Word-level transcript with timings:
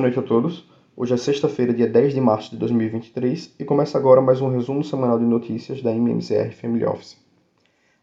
Boa 0.00 0.08
noite 0.08 0.18
a 0.18 0.22
todos. 0.22 0.64
Hoje 0.96 1.12
é 1.12 1.16
sexta-feira, 1.18 1.74
dia 1.74 1.86
10 1.86 2.14
de 2.14 2.22
março 2.22 2.52
de 2.52 2.56
2023 2.56 3.54
e 3.58 3.64
começa 3.66 3.98
agora 3.98 4.22
mais 4.22 4.40
um 4.40 4.48
resumo 4.48 4.82
semanal 4.82 5.18
de 5.18 5.26
notícias 5.26 5.82
da 5.82 5.92
MMCR 5.92 6.52
Family 6.58 6.86
Office. 6.86 7.18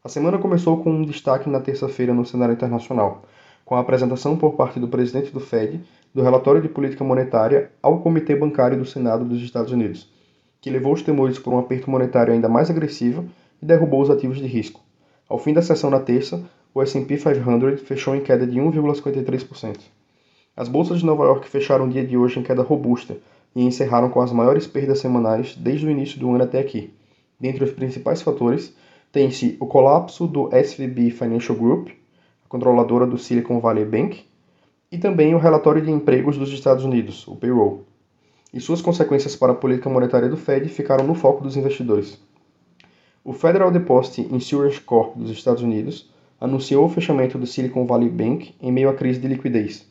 A 0.04 0.08
semana 0.08 0.38
começou 0.38 0.78
com 0.84 0.92
um 0.92 1.04
destaque 1.04 1.50
na 1.50 1.60
terça-feira 1.60 2.14
no 2.14 2.24
cenário 2.24 2.54
internacional, 2.54 3.24
com 3.66 3.74
a 3.74 3.80
apresentação 3.80 4.38
por 4.38 4.54
parte 4.54 4.80
do 4.80 4.88
presidente 4.88 5.32
do 5.32 5.40
Fed 5.40 5.82
do 6.14 6.22
relatório 6.22 6.62
de 6.62 6.70
política 6.70 7.04
monetária 7.04 7.72
ao 7.82 8.00
Comitê 8.00 8.36
Bancário 8.36 8.78
do 8.78 8.86
Senado 8.86 9.26
dos 9.26 9.42
Estados 9.42 9.72
Unidos, 9.72 10.08
que 10.62 10.70
levou 10.70 10.94
os 10.94 11.02
temores 11.02 11.40
por 11.40 11.52
um 11.52 11.58
aperto 11.58 11.90
monetário 11.90 12.32
ainda 12.32 12.48
mais 12.48 12.70
agressivo 12.70 13.26
e 13.60 13.66
derrubou 13.66 14.04
os 14.04 14.12
ativos 14.12 14.38
de 14.38 14.46
risco. 14.46 14.82
Ao 15.28 15.40
fim 15.40 15.52
da 15.52 15.64
sessão 15.64 15.90
na 15.90 16.00
terça, 16.00 16.48
o 16.76 16.80
S&P 16.80 17.18
500 17.18 17.82
fechou 17.82 18.16
em 18.16 18.22
queda 18.22 18.46
de 18.46 18.60
1,53%. 18.60 19.98
As 20.58 20.68
bolsas 20.68 21.02
de 21.02 21.06
Nova 21.06 21.24
York 21.24 21.48
fecharam 21.48 21.86
o 21.86 21.88
dia 21.88 22.04
de 22.04 22.18
hoje 22.18 22.40
em 22.40 22.42
queda 22.42 22.64
robusta 22.64 23.16
e 23.56 23.62
encerraram 23.64 24.10
com 24.10 24.20
as 24.20 24.32
maiores 24.32 24.66
perdas 24.66 24.98
semanais 24.98 25.56
desde 25.56 25.86
o 25.86 25.92
início 25.92 26.20
do 26.20 26.32
ano 26.32 26.46
até 26.46 26.58
aqui. 26.58 26.92
Dentre 27.40 27.64
os 27.64 27.70
principais 27.70 28.24
fatores, 28.24 28.76
tem-se 29.12 29.56
o 29.60 29.68
colapso 29.68 30.26
do 30.26 30.50
SVB 30.52 31.12
Financial 31.12 31.56
Group, 31.56 31.90
a 32.44 32.50
controladora 32.50 33.06
do 33.06 33.20
Silicon 33.20 33.60
Valley 33.60 33.86
Bank, 33.86 34.26
e 34.92 34.98
também 34.98 35.36
o 35.36 35.38
relatório 35.38 35.80
de 35.80 35.92
empregos 35.92 36.40
dos 36.40 36.52
Estados 36.52 36.84
Unidos, 36.84 37.28
o 37.28 37.36
payroll. 37.36 37.84
E 38.52 38.60
suas 38.60 38.82
consequências 38.82 39.36
para 39.36 39.52
a 39.52 39.56
política 39.56 39.92
monetária 39.92 40.28
do 40.28 40.38
Fed 40.38 40.68
ficaram 40.70 41.06
no 41.06 41.14
foco 41.14 41.44
dos 41.44 41.56
investidores. 41.56 42.20
O 43.24 43.32
Federal 43.32 43.70
Deposit 43.70 44.28
Insurance 44.34 44.82
Corp 44.82 45.18
dos 45.18 45.30
Estados 45.30 45.62
Unidos 45.62 46.10
anunciou 46.42 46.84
o 46.84 46.90
fechamento 46.90 47.38
do 47.38 47.46
Silicon 47.46 47.86
Valley 47.86 48.10
Bank 48.10 48.56
em 48.60 48.72
meio 48.72 48.90
à 48.90 48.94
crise 48.96 49.20
de 49.20 49.28
liquidez 49.28 49.86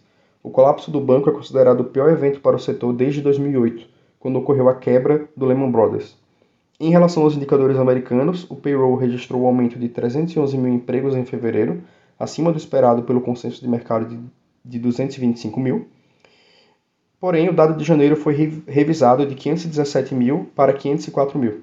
o 0.47 0.51
colapso 0.51 0.93
do 0.93 1.01
banco 1.01 1.29
é 1.29 1.33
considerado 1.33 1.81
o 1.81 1.85
pior 1.87 2.09
evento 2.09 2.41
para 2.41 2.55
o 2.55 2.59
setor 2.61 2.93
desde 2.93 3.21
2008, 3.21 3.85
quando 4.21 4.39
ocorreu 4.39 4.69
a 4.69 4.77
quebra 4.77 5.29
do 5.37 5.45
Lehman 5.45 5.73
Brothers. 5.73 6.17
Em 6.79 6.89
relação 6.89 7.25
aos 7.25 7.35
indicadores 7.35 7.77
americanos, 7.77 8.49
o 8.49 8.55
payroll 8.55 8.95
registrou 8.95 9.43
um 9.43 9.47
aumento 9.47 9.77
de 9.77 9.89
311 9.89 10.57
mil 10.57 10.73
empregos 10.73 11.17
em 11.17 11.25
fevereiro, 11.25 11.83
acima 12.17 12.53
do 12.53 12.59
esperado 12.59 13.03
pelo 13.03 13.21
consenso 13.21 13.61
de 13.61 13.67
mercado 13.67 14.07
de, 14.07 14.21
de 14.65 14.79
225 14.79 15.59
mil. 15.59 15.89
Porém, 17.19 17.49
o 17.49 17.53
dado 17.53 17.77
de 17.77 17.85
janeiro 17.85 18.15
foi 18.15 18.63
revisado 18.69 19.27
de 19.27 19.35
517 19.35 20.15
mil 20.15 20.47
para 20.55 20.73
504 20.73 21.37
mil. 21.37 21.63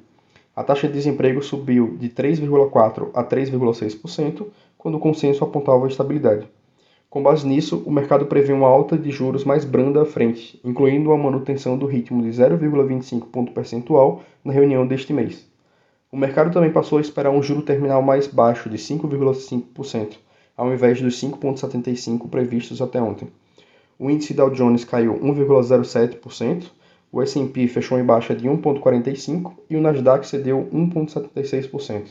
A 0.54 0.62
taxa 0.62 0.90
de 0.90 0.94
desemprego 0.94 1.42
subiu 1.42 1.96
de 1.98 2.10
3,4% 2.10 3.12
a 3.14 3.24
3,6%, 3.24 4.46
quando 4.78 4.96
o 4.96 5.00
consenso 5.00 5.42
apontava 5.42 5.88
estabilidade. 5.88 6.46
Com 7.14 7.22
base 7.22 7.46
nisso, 7.46 7.84
o 7.86 7.92
mercado 7.92 8.26
prevê 8.26 8.52
uma 8.54 8.68
alta 8.68 8.98
de 8.98 9.12
juros 9.12 9.44
mais 9.44 9.64
branda 9.64 10.02
à 10.02 10.06
frente, 10.06 10.60
incluindo 10.64 11.12
a 11.12 11.16
manutenção 11.16 11.78
do 11.78 11.86
ritmo 11.86 12.24
de 12.24 12.30
0,25 12.30 13.28
ponto 13.28 13.52
percentual 13.52 14.24
na 14.44 14.52
reunião 14.52 14.88
deste 14.88 15.14
mês. 15.14 15.48
O 16.12 16.18
mercado 16.18 16.52
também 16.52 16.72
passou 16.72 16.98
a 16.98 17.02
esperar 17.02 17.30
um 17.30 17.44
juro 17.44 17.62
terminal 17.62 18.02
mais 18.02 18.26
baixo 18.26 18.68
de 18.68 18.80
5,5%, 18.80 20.16
ao 20.58 20.74
invés 20.74 21.00
dos 21.00 21.22
5,75% 21.22 22.28
previstos 22.32 22.82
até 22.82 23.00
ontem. 23.00 23.28
O 24.00 24.10
índice 24.10 24.34
Dow 24.34 24.50
Jones 24.50 24.84
caiu 24.84 25.14
1,07%, 25.20 26.64
o 27.12 27.22
S&P 27.22 27.68
fechou 27.68 28.00
em 28.00 28.04
baixa 28.04 28.34
de 28.34 28.50
1,45% 28.50 29.52
e 29.70 29.76
o 29.76 29.82
Nasdaq 29.82 30.26
cedeu 30.26 30.68
1,76%. 30.74 32.08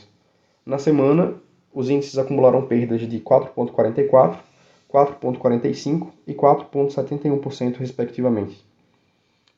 Na 0.65 0.77
semana, 0.77 1.33
os 1.73 1.89
índices 1.89 2.17
acumularam 2.17 2.61
perdas 2.61 3.01
de 3.01 3.19
4,44%, 3.19 4.52
4,45% 4.93 6.07
e 6.27 6.33
4,71%, 6.33 7.77
respectivamente. 7.77 8.63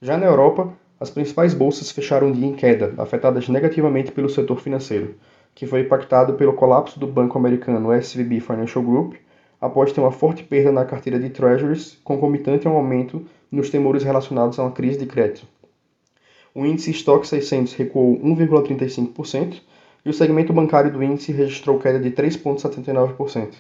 Já 0.02 0.18
na 0.18 0.26
Europa, 0.26 0.72
as 0.98 1.10
principais 1.10 1.54
bolsas 1.54 1.92
fecharam 1.92 2.30
o 2.30 2.32
dia 2.32 2.48
em 2.48 2.54
queda, 2.54 2.94
afetadas 2.98 3.50
negativamente 3.50 4.14
pelo 4.14 4.30
setor 4.30 4.62
financeiro, 4.62 5.16
que 5.54 5.68
foi 5.68 5.82
impactado 5.82 6.36
pelo 6.36 6.54
colapso 6.54 7.00
do 7.00 7.06
banco 7.06 7.38
americano 7.38 7.92
SVB 7.94 8.40
Financial 8.40 8.84
Group, 8.84 9.16
após 9.60 9.92
ter 9.92 10.00
uma 10.00 10.12
forte 10.12 10.44
perda 10.44 10.72
na 10.72 10.86
carteira 10.86 11.20
de 11.20 11.30
treasuries, 11.30 11.98
concomitante 12.04 12.68
a 12.68 12.72
um 12.72 12.76
aumento 12.76 13.26
nos 13.52 13.70
temores 13.70 14.04
relacionados 14.04 14.58
a 14.58 14.64
uma 14.64 14.72
crise 14.72 15.00
de 15.00 15.06
crédito. 15.06 15.48
O 16.54 16.66
índice 16.66 16.92
Stock 16.92 17.28
600 17.28 17.74
recuou 17.74 18.18
1,35% 18.20 19.62
e 20.06 20.10
o 20.10 20.14
segmento 20.14 20.54
bancário 20.54 20.92
do 20.92 21.04
índice 21.04 21.34
registrou 21.34 21.80
queda 21.80 22.00
de 22.00 22.12
3,79%. 22.12 23.56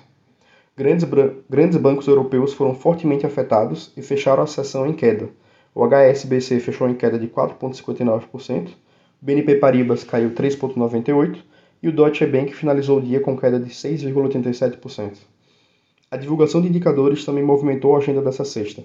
Grandes, 0.78 1.08
grandes 1.50 1.78
bancos 1.78 2.06
europeus 2.06 2.53
foram 2.53 2.75
fortemente 2.75 3.25
afetados 3.25 3.94
e 3.96 4.02
fecharam 4.02 4.44
a 4.44 4.47
sessão 4.47 4.86
em 4.86 4.91
queda. 4.91 5.30
O 5.74 5.86
HSBC 5.86 6.59
fechou 6.59 6.90
em 6.90 6.96
queda 6.96 7.18
de 7.18 7.28
4,59%, 7.28 8.68
o 8.68 8.74
BNP 9.22 9.56
Paribas 9.56 10.03
caiu 10.03 10.31
3,98% 10.31 11.38
e 11.81 11.88
o 11.88 11.94
Deutsche 11.94 12.25
Bank 12.25 12.53
finalizou 12.53 12.97
o 12.97 13.02
dia 13.02 13.22
com 13.22 13.38
queda 13.38 13.58
de 13.58 13.69
6,87%. 13.69 15.14
A 16.12 16.18
divulgação 16.18 16.62
de 16.62 16.68
indicadores 16.68 17.24
também 17.24 17.44
movimentou 17.44 17.96
a 17.96 18.00
agenda 18.00 18.22
dessa 18.22 18.44
sexta. 18.44 18.84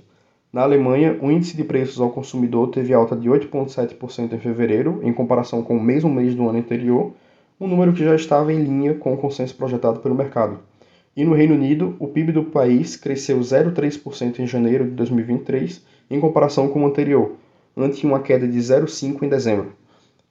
Na 0.53 0.63
Alemanha, 0.63 1.19
o 1.21 1.29
índice 1.29 1.57
de 1.57 1.65
preços 1.65 2.01
ao 2.01 2.11
consumidor 2.11 2.71
teve 2.71 2.95
alta 2.95 3.17
de 3.17 3.29
8,7% 3.29 4.33
em 4.33 4.39
fevereiro, 4.39 5.01
em 5.03 5.13
comparação 5.13 5.61
com 5.61 5.77
o 5.77 5.83
mesmo 5.83 6.09
mês 6.09 6.37
do 6.37 6.49
ano 6.49 6.59
anterior, 6.61 7.13
um 7.61 7.67
número 7.67 7.93
que 7.93 8.05
já 8.05 8.15
estava 8.15 8.53
em 8.53 8.63
linha 8.63 8.95
com 8.95 9.13
o 9.13 9.17
consenso 9.17 9.57
projetado 9.57 9.99
pelo 9.99 10.15
mercado. 10.15 10.70
E 11.17 11.25
no 11.25 11.35
Reino 11.35 11.55
Unido, 11.55 11.97
o 11.99 12.07
PIB 12.07 12.33
do 12.33 12.45
país 12.45 12.97
cresceu 12.97 13.39
0,3% 13.41 14.39
em 14.39 14.47
janeiro 14.47 14.85
de 14.85 14.93
2023, 14.93 15.85
em 16.09 16.21
comparação 16.21 16.69
com 16.69 16.83
o 16.83 16.87
anterior, 16.87 17.33
ante 17.77 18.07
uma 18.07 18.21
queda 18.21 18.47
de 18.47 18.59
0,5% 18.59 19.23
em 19.23 19.29
dezembro. 19.29 19.73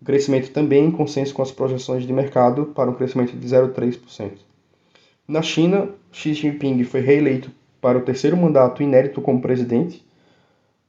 O 0.01 0.05
crescimento 0.05 0.51
também 0.51 0.85
em 0.85 0.91
consenso 0.91 1.33
com 1.33 1.41
as 1.41 1.51
projeções 1.51 2.07
de 2.07 2.13
mercado 2.13 2.67
para 2.67 2.89
um 2.89 2.93
crescimento 2.93 3.35
de 3.35 3.47
0,3%. 3.47 4.31
Na 5.27 5.41
China, 5.41 5.89
Xi 6.11 6.33
Jinping 6.33 6.83
foi 6.85 7.01
reeleito 7.01 7.51
para 7.81 7.97
o 7.97 8.01
terceiro 8.01 8.37
mandato 8.37 8.81
inédito 8.81 9.21
como 9.21 9.41
presidente, 9.41 10.03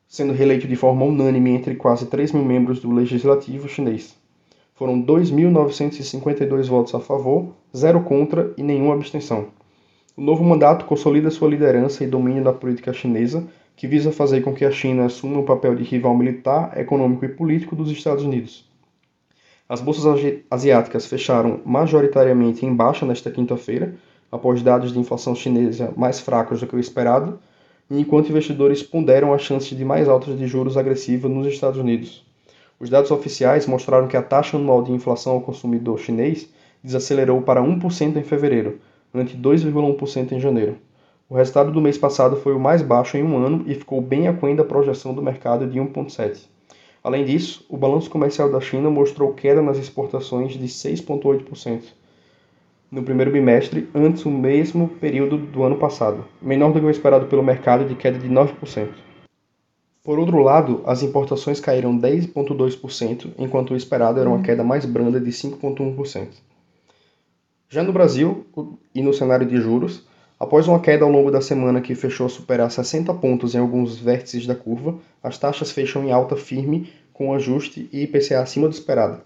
sendo 0.07 0.33
reeleito 0.33 0.69
de 0.69 0.77
forma 0.77 1.05
unânime 1.05 1.51
entre 1.51 1.75
quase 1.75 2.07
3 2.07 2.33
mil 2.33 2.45
membros 2.45 2.81
do 2.81 2.93
legislativo 2.93 3.69
chinês. 3.69 4.17
Foram 4.75 5.03
2.952 5.03 6.67
votos 6.67 6.95
a 6.95 7.01
favor, 7.01 7.55
zero 7.77 8.03
contra 8.03 8.53
e 8.57 8.63
nenhuma 8.63 8.95
abstenção. 8.95 9.49
O 10.17 10.21
novo 10.21 10.43
mandato 10.43 10.85
consolida 10.87 11.31
sua 11.31 11.49
liderança 11.49 12.03
e 12.03 12.07
domínio 12.07 12.43
da 12.43 12.53
política 12.53 12.93
chinesa, 12.93 13.47
que 13.77 13.87
visa 13.87 14.11
fazer 14.11 14.43
com 14.43 14.53
que 14.53 14.65
a 14.65 14.71
China 14.71 15.07
assuma 15.07 15.39
o 15.39 15.45
papel 15.45 15.75
de 15.75 15.85
rival 15.85 16.17
militar, 16.17 16.77
econômico 16.77 17.25
e 17.25 17.29
político 17.29 17.77
dos 17.77 17.91
Estados 17.91 18.25
Unidos. 18.25 18.69
As 19.69 19.81
bolsas 19.81 20.05
asiáticas 20.51 21.07
fecharam 21.07 21.61
majoritariamente 21.65 22.67
em 22.67 22.75
baixa 22.75 23.07
nesta 23.07 23.31
quinta-feira, 23.31 23.95
após 24.31 24.63
dados 24.63 24.93
de 24.93 24.99
inflação 24.99 25.35
chinesa 25.35 25.95
mais 25.97 26.19
fracos 26.19 26.61
do 26.61 26.67
que 26.67 26.75
o 26.75 26.81
esperado, 26.81 27.39
enquanto 27.89 28.31
investidores 28.31 28.83
ponderam 28.83 29.33
as 29.33 29.43
chances 29.43 29.79
de 29.79 29.85
mais 29.85 30.09
altas 30.09 30.37
de 30.37 30.47
juros 30.47 30.77
agressivas 30.77 31.31
nos 31.31 31.47
Estados 31.47 31.79
Unidos. 31.79 32.27
Os 32.81 32.91
dados 32.91 33.11
oficiais 33.11 33.67
mostraram 33.67 34.09
que 34.09 34.17
a 34.17 34.23
taxa 34.23 34.57
anual 34.57 34.83
de 34.83 34.93
inflação 34.93 35.35
ao 35.35 35.41
consumidor 35.41 35.99
chinês 35.99 36.49
desacelerou 36.83 37.43
para 37.43 37.63
1% 37.63 38.17
em 38.17 38.23
fevereiro, 38.23 38.81
ante 39.15 39.37
2,1% 39.37 40.33
em 40.33 40.41
janeiro. 40.41 40.77
O 41.29 41.35
resultado 41.35 41.71
do 41.71 41.81
mês 41.81 41.97
passado 41.97 42.37
foi 42.37 42.55
o 42.55 42.61
mais 42.61 42.83
baixo 42.83 43.17
em 43.17 43.23
um 43.23 43.37
ano 43.37 43.65
e 43.67 43.75
ficou 43.75 44.01
bem 44.01 44.29
aquém 44.29 44.57
da 44.57 44.65
projeção 44.65 45.15
do 45.15 45.23
mercado 45.23 45.67
de 45.67 45.79
1,7%. 45.79 46.49
Além 47.03 47.25
disso, 47.25 47.65
o 47.69 47.77
balanço 47.77 48.11
comercial 48.11 48.51
da 48.51 48.61
China 48.61 48.91
mostrou 48.91 49.33
queda 49.33 49.63
nas 49.63 49.79
exportações 49.79 50.53
de 50.53 50.67
6,8% 50.67 52.01
no 52.91 53.05
primeiro 53.05 53.31
bimestre, 53.31 53.89
antes 53.95 54.25
do 54.25 54.31
mesmo 54.31 54.89
período 54.89 55.39
do 55.39 55.63
ano 55.63 55.77
passado, 55.77 56.25
menor 56.43 56.73
do 56.73 56.81
que 56.81 56.87
o 56.87 56.91
esperado 56.91 57.27
pelo 57.27 57.43
mercado 57.43 57.85
de 57.85 57.95
queda 57.95 58.19
de 58.19 58.29
9%. 58.29 58.89
Por 60.03 60.19
outro 60.19 60.43
lado, 60.43 60.83
as 60.85 61.03
importações 61.03 61.61
caíram 61.61 61.97
10,2%, 61.97 63.31
enquanto 63.39 63.71
o 63.71 63.77
esperado 63.77 64.19
era 64.19 64.29
uma 64.29 64.43
queda 64.43 64.65
mais 64.65 64.85
branda 64.85 65.21
de 65.21 65.31
5,1%. 65.31 66.29
Já 67.73 67.85
no 67.85 67.93
Brasil 67.93 68.47
e 68.93 69.01
no 69.01 69.15
cenário 69.15 69.47
de 69.47 69.57
juros, 69.61 70.05
após 70.41 70.67
uma 70.67 70.81
queda 70.81 71.05
ao 71.05 71.11
longo 71.11 71.31
da 71.31 71.41
semana 71.41 71.81
que 71.81 71.95
fechou 71.95 72.27
a 72.27 72.29
superar 72.29 72.69
60 72.69 73.15
pontos 73.15 73.55
em 73.55 73.59
alguns 73.59 73.97
vértices 73.97 74.45
da 74.45 74.57
curva, 74.57 74.99
as 75.23 75.39
taxas 75.39 75.71
fecham 75.71 76.05
em 76.05 76.11
alta 76.11 76.35
firme 76.35 76.93
com 77.13 77.33
ajuste 77.33 77.89
e 77.93 78.03
IPCA 78.03 78.41
acima 78.41 78.67
do 78.67 78.75
esperado. 78.75 79.21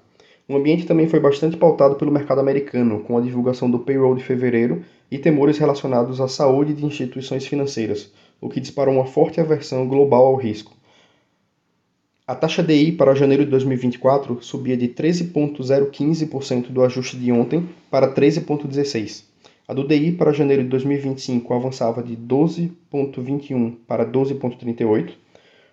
O 0.46 0.54
ambiente 0.54 0.84
também 0.84 1.08
foi 1.08 1.20
bastante 1.20 1.56
pautado 1.56 1.94
pelo 1.94 2.12
mercado 2.12 2.38
americano, 2.38 3.00
com 3.00 3.16
a 3.16 3.22
divulgação 3.22 3.70
do 3.70 3.78
payroll 3.78 4.14
de 4.14 4.22
fevereiro 4.22 4.84
e 5.10 5.16
temores 5.16 5.56
relacionados 5.56 6.20
à 6.20 6.28
saúde 6.28 6.74
de 6.74 6.84
instituições 6.84 7.46
financeiras, 7.46 8.12
o 8.42 8.50
que 8.50 8.60
disparou 8.60 8.94
uma 8.94 9.06
forte 9.06 9.40
aversão 9.40 9.88
global 9.88 10.26
ao 10.26 10.36
risco. 10.36 10.70
A 12.26 12.34
taxa 12.34 12.62
DI 12.62 12.92
para 12.92 13.14
janeiro 13.14 13.44
de 13.44 13.50
2024 13.50 14.42
subia 14.42 14.78
de 14.78 14.88
13,015% 14.88 16.68
do 16.68 16.82
ajuste 16.82 17.18
de 17.18 17.30
ontem 17.30 17.68
para 17.90 18.14
13,16%. 18.14 19.24
A 19.68 19.74
do 19.74 19.86
DI 19.86 20.12
para 20.12 20.32
janeiro 20.32 20.62
de 20.62 20.70
2025 20.70 21.52
avançava 21.52 22.02
de 22.02 22.16
12,21% 22.16 23.76
para 23.86 24.06
12,38%. 24.06 25.12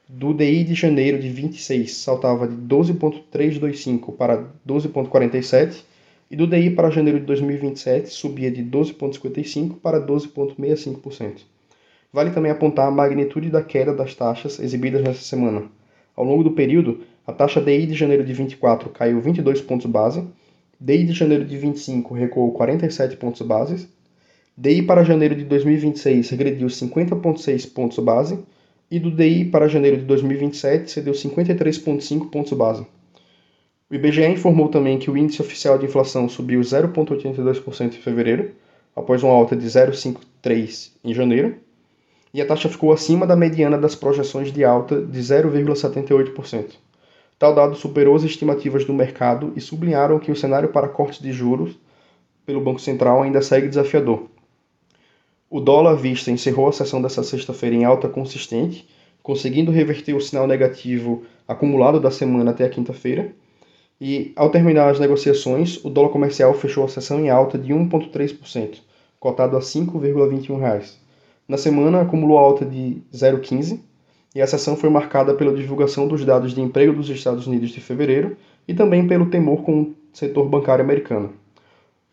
do 0.10 0.34
DI 0.34 0.66
de 0.66 0.74
janeiro 0.74 1.18
de 1.20 1.30
26 1.30 1.90
saltava 1.96 2.46
de 2.46 2.56
12,325 2.58 4.12
para 4.12 4.46
12,47 4.68 5.86
e 6.30 6.36
do 6.36 6.46
DI 6.46 6.72
para 6.72 6.90
janeiro 6.90 7.22
de 7.22 7.26
2027 7.28 8.10
subia 8.10 8.52
de 8.52 8.62
12,55 8.62 9.76
para 9.82 10.06
12,65%. 10.06 11.44
Vale 12.12 12.32
também 12.32 12.52
apontar 12.52 12.90
a 12.90 12.92
magnitude 12.92 13.50
da 13.50 13.64
queda 13.64 13.94
das 13.94 14.14
taxas 14.14 14.60
exibidas 14.60 15.02
nessa 15.02 15.22
semana. 15.22 15.80
Ao 16.22 16.28
longo 16.28 16.44
do 16.44 16.52
período, 16.52 17.00
a 17.26 17.34
taxa 17.34 17.60
DI 17.60 17.88
de 17.88 17.96
janeiro 17.96 18.24
de 18.24 18.32
24 18.32 18.92
caiu 18.92 19.20
22 19.20 19.60
pontos 19.62 19.88
base, 19.88 20.24
DI 20.80 21.04
de 21.06 21.14
janeiro 21.14 21.44
de 21.44 21.58
25 21.58 22.14
recuou 22.14 22.52
47 22.52 23.18
pontos 23.18 23.42
base, 23.42 23.90
DI 24.56 24.84
para 24.84 25.04
janeiro 25.04 25.36
de 25.36 25.44
2026 25.46 26.30
regrediu 26.30 26.68
50,6 26.68 27.74
pontos 27.74 27.98
base 27.98 28.38
e 28.92 29.00
do 29.00 29.10
DI 29.10 29.46
para 29.46 29.68
janeiro 29.68 29.98
de 29.98 30.04
2027 30.04 30.92
cedeu 30.92 31.14
53,5 31.14 32.30
pontos 32.30 32.54
base. 32.54 32.86
O 33.90 33.96
IBGE 33.96 34.28
informou 34.28 34.70
também 34.70 35.00
que 35.00 35.10
o 35.10 35.18
índice 35.18 35.42
oficial 35.42 35.80
de 35.80 35.88
inflação 35.88 36.30
subiu 36.30 36.62
0,82% 36.62 37.88
em 37.88 37.92
fevereiro, 37.94 38.52
após 38.96 39.24
uma 39.24 39.34
alta 39.34 39.56
de 39.56 39.66
0,53% 39.66 40.92
em 41.04 41.16
janeiro, 41.16 41.56
e 42.34 42.42
a 42.42 42.46
taxa 42.46 42.70
ficou 42.70 42.92
acima 42.92 43.28
da 43.28 43.36
mediana 43.36 43.78
das 43.78 43.96
projeções 43.96 44.52
de 44.52 44.64
alta 44.64 45.02
de 45.02 45.20
0,78%. 45.20 46.76
Tal 47.38 47.56
dado 47.56 47.76
superou 47.76 48.16
as 48.16 48.24
estimativas 48.24 48.86
do 48.86 48.94
mercado 48.94 49.52
e 49.56 49.62
sublinharam 49.62 50.20
que 50.20 50.32
o 50.32 50.36
cenário 50.36 50.70
para 50.70 50.88
cortes 50.88 51.20
de 51.20 51.32
juros 51.32 51.78
pelo 52.46 52.62
Banco 52.62 52.80
Central 52.80 53.24
ainda 53.24 53.42
segue 53.42 53.68
desafiador. 53.68 54.28
O 55.50 55.60
dólar 55.60 55.92
à 55.92 55.96
vista 55.96 56.32
encerrou 56.32 56.70
a 56.70 56.72
sessão 56.72 57.02
dessa 57.02 57.24
sexta-feira 57.24 57.76
em 57.76 57.84
alta 57.84 58.08
consistente, 58.08 58.88
conseguindo 59.22 59.72
reverter 59.72 60.14
o 60.14 60.22
sinal 60.22 60.48
negativo 60.48 61.24
acumulado 61.48 62.00
da 62.00 62.10
semana 62.10 62.52
até 62.52 62.64
a 62.64 62.70
quinta-feira. 62.70 63.34
E, 64.00 64.32
ao 64.36 64.50
terminar 64.50 64.90
as 64.90 65.00
negociações, 65.00 65.84
o 65.84 65.90
dólar 65.90 66.10
comercial 66.10 66.54
fechou 66.54 66.86
a 66.86 66.88
sessão 66.88 67.20
em 67.20 67.30
alta 67.30 67.58
de 67.58 67.74
1,3%, 67.74 68.80
cotado 69.20 69.58
a 69.58 69.60
R$ 69.60 69.66
5,21. 69.66 71.02
Na 71.48 71.58
semana, 71.58 72.02
acumulou 72.02 72.38
alta 72.38 72.66
de 72.66 73.02
0,15%, 73.14 73.80
e 74.34 74.42
a 74.42 74.48
sessão 74.48 74.78
foi 74.78 74.90
marcada 74.90 75.34
pela 75.34 75.54
divulgação 75.54 76.08
dos 76.08 76.24
dados 76.24 76.54
de 76.54 76.62
emprego 76.62 76.94
dos 76.94 77.10
Estados 77.10 77.48
Unidos 77.48 77.72
de 77.72 77.82
fevereiro 77.82 78.38
e 78.66 78.74
também 78.74 79.06
pelo 79.06 79.30
temor 79.30 79.64
com 79.64 79.82
o 79.82 79.96
setor 80.14 80.48
bancário 80.48 80.84
americano. 80.84 81.34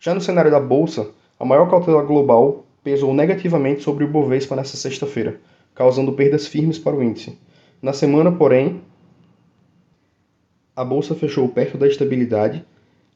Já 0.01 0.15
no 0.15 0.21
cenário 0.21 0.51
da 0.51 0.59
Bolsa, 0.59 1.11
a 1.39 1.45
maior 1.45 1.71
cautela 1.71 2.03
global 2.03 2.67
pesou 2.83 3.15
negativamente 3.15 3.83
sobre 3.83 4.05
o 4.05 4.09
Bovespa 4.09 4.57
nesta 4.57 4.77
sexta-feira, 4.77 5.41
causando 5.75 6.13
perdas 6.13 6.47
firmes 6.47 6.79
para 6.79 6.97
o 6.97 7.03
índice. 7.03 7.39
Na 7.81 7.93
semana, 7.93 8.33
porém, 8.33 8.81
a 10.75 10.85
bolsa 10.85 11.15
fechou 11.15 11.49
perto 11.49 11.79
da 11.79 11.87
estabilidade. 11.87 12.65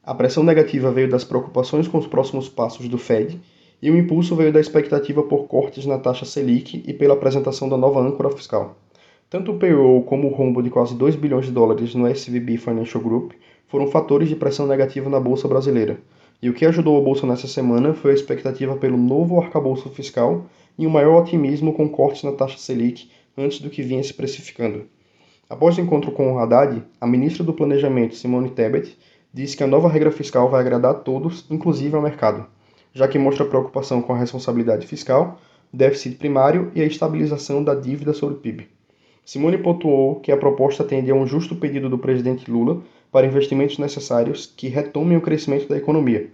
A 0.04 0.14
pressão 0.14 0.44
negativa 0.44 0.90
veio 0.92 1.08
das 1.08 1.24
preocupações 1.24 1.88
com 1.88 1.98
os 1.98 2.06
próximos 2.06 2.48
passos 2.48 2.88
do 2.88 2.98
Fed 2.98 3.40
e 3.82 3.90
o 3.90 3.98
impulso 3.98 4.36
veio 4.36 4.52
da 4.52 4.60
expectativa 4.60 5.24
por 5.24 5.48
cortes 5.48 5.84
na 5.84 5.98
taxa 5.98 6.24
Selic 6.24 6.84
e 6.86 6.92
pela 6.94 7.14
apresentação 7.14 7.68
da 7.68 7.76
nova 7.76 8.00
âncora 8.00 8.30
fiscal. 8.30 8.76
Tanto 9.28 9.50
o 9.50 9.58
payroll 9.58 10.04
como 10.04 10.28
o 10.28 10.32
rombo 10.32 10.62
de 10.62 10.70
quase 10.70 10.94
2 10.94 11.16
bilhões 11.16 11.46
de 11.46 11.50
dólares 11.50 11.92
no 11.92 12.06
SVB 12.06 12.58
Financial 12.58 13.02
Group 13.02 13.32
foram 13.66 13.88
fatores 13.88 14.28
de 14.28 14.36
pressão 14.36 14.68
negativa 14.68 15.10
na 15.10 15.18
bolsa 15.18 15.48
brasileira. 15.48 15.98
E 16.40 16.48
o 16.48 16.54
que 16.54 16.64
ajudou 16.64 16.96
a 16.96 17.02
bolsa 17.02 17.26
nessa 17.26 17.48
semana 17.48 17.92
foi 17.92 18.12
a 18.12 18.14
expectativa 18.14 18.76
pelo 18.76 18.96
novo 18.96 19.40
arcabouço 19.40 19.88
fiscal 19.88 20.46
e 20.78 20.86
um 20.86 20.90
maior 20.90 21.20
otimismo 21.20 21.72
com 21.72 21.88
cortes 21.88 22.22
na 22.22 22.32
taxa 22.32 22.58
Selic 22.58 23.10
antes 23.36 23.58
do 23.60 23.70
que 23.70 23.82
vinha 23.82 24.02
se 24.04 24.14
precificando. 24.14 24.84
Após 25.50 25.76
o 25.76 25.80
encontro 25.80 26.12
com 26.12 26.32
o 26.32 26.38
Haddad, 26.38 26.82
a 27.00 27.06
ministra 27.06 27.42
do 27.42 27.52
Planejamento, 27.52 28.14
Simone 28.14 28.50
Tebet, 28.50 28.96
disse 29.34 29.56
que 29.56 29.64
a 29.64 29.66
nova 29.66 29.88
regra 29.88 30.12
fiscal 30.12 30.48
vai 30.48 30.60
agradar 30.60 30.92
a 30.92 30.98
todos, 30.98 31.46
inclusive 31.50 31.96
ao 31.96 32.02
mercado, 32.02 32.46
já 32.92 33.08
que 33.08 33.18
mostra 33.18 33.44
preocupação 33.44 34.02
com 34.02 34.12
a 34.12 34.18
responsabilidade 34.18 34.86
fiscal, 34.86 35.38
déficit 35.72 36.16
primário 36.16 36.70
e 36.74 36.82
a 36.82 36.84
estabilização 36.84 37.64
da 37.64 37.74
dívida 37.74 38.12
sobre 38.12 38.36
o 38.36 38.38
PIB. 38.38 38.68
Simone 39.24 39.56
pontuou 39.56 40.16
que 40.16 40.32
a 40.32 40.36
proposta 40.36 40.82
atende 40.82 41.10
a 41.10 41.14
um 41.14 41.26
justo 41.26 41.54
pedido 41.56 41.88
do 41.88 41.96
presidente 41.96 42.50
Lula 42.50 42.82
para 43.10 43.26
investimentos 43.26 43.78
necessários 43.78 44.52
que 44.56 44.68
retomem 44.68 45.16
o 45.16 45.20
crescimento 45.20 45.68
da 45.68 45.76
economia. 45.76 46.28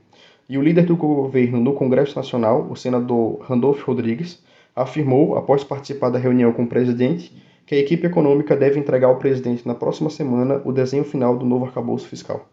E 0.49 0.56
o 0.56 0.62
líder 0.62 0.87
do 0.87 0.96
governo 0.96 1.60
no 1.60 1.75
Congresso 1.75 2.16
Nacional, 2.16 2.66
o 2.70 2.76
senador 2.76 3.40
Randolph 3.40 3.82
Rodrigues, 3.82 4.43
afirmou, 4.75 5.37
após 5.37 5.62
participar 5.62 6.08
da 6.08 6.19
reunião 6.19 6.52
com 6.52 6.62
o 6.62 6.69
presidente, 6.69 7.31
que 7.66 7.75
a 7.75 7.78
equipe 7.78 8.06
econômica 8.06 8.56
deve 8.56 8.81
entregar 8.81 9.08
ao 9.08 9.19
presidente 9.19 9.69
na 9.69 9.75
próxima 9.75 10.08
semana 10.08 10.62
o 10.64 10.72
desenho 10.72 11.05
final 11.05 11.37
do 11.37 11.44
novo 11.44 11.66
arcabouço 11.66 12.08
fiscal. 12.08 12.49